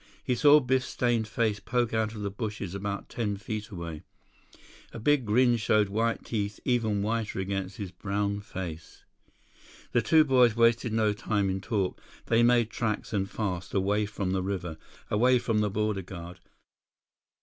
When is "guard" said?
16.01-16.39